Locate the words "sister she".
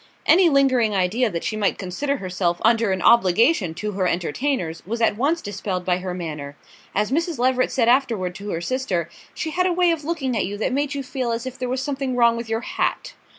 8.61-9.51